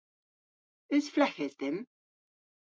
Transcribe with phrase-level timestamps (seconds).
[0.93, 1.79] Eus fleghes dhymm?